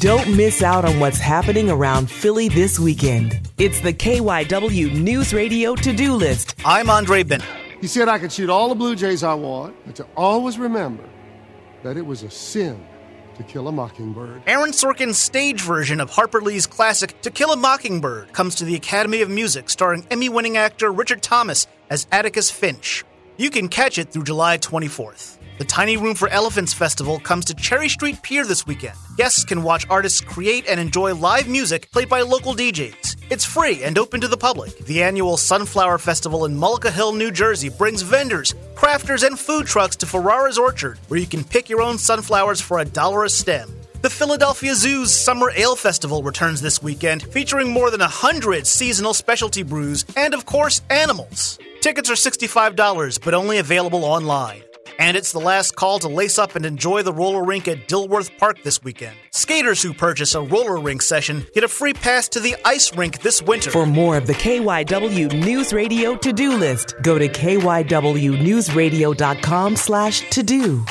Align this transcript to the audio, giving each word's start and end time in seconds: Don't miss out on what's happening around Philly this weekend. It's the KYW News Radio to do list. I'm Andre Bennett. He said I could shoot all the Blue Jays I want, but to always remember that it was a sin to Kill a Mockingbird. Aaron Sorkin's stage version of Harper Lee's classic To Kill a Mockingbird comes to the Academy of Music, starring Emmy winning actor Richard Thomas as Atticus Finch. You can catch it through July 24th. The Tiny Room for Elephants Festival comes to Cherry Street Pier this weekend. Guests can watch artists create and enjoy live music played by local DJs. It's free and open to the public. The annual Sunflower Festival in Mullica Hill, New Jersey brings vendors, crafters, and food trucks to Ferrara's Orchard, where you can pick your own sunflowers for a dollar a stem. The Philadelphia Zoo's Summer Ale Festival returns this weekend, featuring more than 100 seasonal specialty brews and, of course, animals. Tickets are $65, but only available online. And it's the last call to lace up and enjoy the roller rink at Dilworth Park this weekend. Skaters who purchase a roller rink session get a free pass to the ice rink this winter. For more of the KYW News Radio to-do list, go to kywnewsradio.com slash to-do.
Don't 0.00 0.34
miss 0.34 0.62
out 0.62 0.86
on 0.86 0.98
what's 0.98 1.18
happening 1.18 1.68
around 1.68 2.10
Philly 2.10 2.48
this 2.48 2.78
weekend. 2.78 3.38
It's 3.58 3.80
the 3.80 3.92
KYW 3.92 4.98
News 4.98 5.34
Radio 5.34 5.74
to 5.74 5.92
do 5.92 6.14
list. 6.14 6.54
I'm 6.64 6.88
Andre 6.88 7.22
Bennett. 7.22 7.46
He 7.82 7.86
said 7.86 8.08
I 8.08 8.18
could 8.18 8.32
shoot 8.32 8.48
all 8.48 8.70
the 8.70 8.74
Blue 8.74 8.96
Jays 8.96 9.22
I 9.22 9.34
want, 9.34 9.76
but 9.84 9.96
to 9.96 10.06
always 10.16 10.56
remember 10.56 11.04
that 11.82 11.98
it 11.98 12.06
was 12.06 12.22
a 12.22 12.30
sin 12.30 12.82
to 13.36 13.42
Kill 13.42 13.68
a 13.68 13.72
Mockingbird. 13.72 14.40
Aaron 14.46 14.70
Sorkin's 14.70 15.18
stage 15.18 15.60
version 15.60 16.00
of 16.00 16.08
Harper 16.08 16.40
Lee's 16.40 16.66
classic 16.66 17.20
To 17.20 17.30
Kill 17.30 17.52
a 17.52 17.56
Mockingbird 17.56 18.32
comes 18.32 18.54
to 18.54 18.64
the 18.64 18.76
Academy 18.76 19.20
of 19.20 19.28
Music, 19.28 19.68
starring 19.68 20.06
Emmy 20.10 20.30
winning 20.30 20.56
actor 20.56 20.90
Richard 20.90 21.20
Thomas 21.20 21.66
as 21.90 22.06
Atticus 22.10 22.50
Finch. 22.50 23.04
You 23.36 23.50
can 23.50 23.68
catch 23.68 23.98
it 23.98 24.12
through 24.12 24.24
July 24.24 24.56
24th. 24.56 25.36
The 25.60 25.66
Tiny 25.66 25.98
Room 25.98 26.14
for 26.14 26.26
Elephants 26.30 26.72
Festival 26.72 27.20
comes 27.20 27.44
to 27.44 27.54
Cherry 27.54 27.90
Street 27.90 28.22
Pier 28.22 28.46
this 28.46 28.66
weekend. 28.66 28.96
Guests 29.18 29.44
can 29.44 29.62
watch 29.62 29.86
artists 29.90 30.22
create 30.22 30.66
and 30.66 30.80
enjoy 30.80 31.14
live 31.14 31.48
music 31.48 31.90
played 31.90 32.08
by 32.08 32.22
local 32.22 32.54
DJs. 32.54 33.16
It's 33.28 33.44
free 33.44 33.82
and 33.82 33.98
open 33.98 34.22
to 34.22 34.28
the 34.28 34.38
public. 34.38 34.78
The 34.86 35.02
annual 35.02 35.36
Sunflower 35.36 35.98
Festival 35.98 36.46
in 36.46 36.56
Mullica 36.56 36.90
Hill, 36.90 37.12
New 37.12 37.30
Jersey 37.30 37.68
brings 37.68 38.00
vendors, 38.00 38.54
crafters, 38.74 39.22
and 39.22 39.38
food 39.38 39.66
trucks 39.66 39.96
to 39.96 40.06
Ferrara's 40.06 40.56
Orchard, 40.56 40.98
where 41.08 41.20
you 41.20 41.26
can 41.26 41.44
pick 41.44 41.68
your 41.68 41.82
own 41.82 41.98
sunflowers 41.98 42.62
for 42.62 42.78
a 42.78 42.86
dollar 42.86 43.24
a 43.24 43.28
stem. 43.28 43.68
The 44.00 44.08
Philadelphia 44.08 44.74
Zoo's 44.74 45.14
Summer 45.14 45.52
Ale 45.54 45.76
Festival 45.76 46.22
returns 46.22 46.62
this 46.62 46.82
weekend, 46.82 47.22
featuring 47.22 47.70
more 47.70 47.90
than 47.90 48.00
100 48.00 48.66
seasonal 48.66 49.12
specialty 49.12 49.62
brews 49.62 50.06
and, 50.16 50.32
of 50.32 50.46
course, 50.46 50.80
animals. 50.88 51.58
Tickets 51.82 52.08
are 52.08 52.14
$65, 52.14 53.22
but 53.22 53.34
only 53.34 53.58
available 53.58 54.06
online. 54.06 54.62
And 55.00 55.16
it's 55.16 55.32
the 55.32 55.40
last 55.40 55.74
call 55.76 55.98
to 56.00 56.08
lace 56.08 56.38
up 56.38 56.56
and 56.56 56.66
enjoy 56.66 57.02
the 57.02 57.12
roller 57.12 57.42
rink 57.42 57.68
at 57.68 57.88
Dilworth 57.88 58.36
Park 58.38 58.62
this 58.62 58.84
weekend. 58.84 59.16
Skaters 59.30 59.82
who 59.82 59.94
purchase 59.94 60.34
a 60.34 60.42
roller 60.42 60.78
rink 60.78 61.00
session 61.00 61.46
get 61.54 61.64
a 61.64 61.68
free 61.68 61.94
pass 61.94 62.28
to 62.28 62.38
the 62.38 62.54
ice 62.66 62.94
rink 62.94 63.22
this 63.22 63.40
winter. 63.40 63.70
For 63.70 63.86
more 63.86 64.18
of 64.18 64.26
the 64.26 64.34
KYW 64.34 65.42
News 65.42 65.72
Radio 65.72 66.16
to-do 66.16 66.54
list, 66.56 66.96
go 67.00 67.18
to 67.18 67.28
kywnewsradio.com 67.28 69.76
slash 69.76 70.28
to-do. 70.28 70.84